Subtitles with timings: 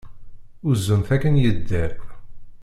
[0.69, 1.91] Uzun-t akken yedder.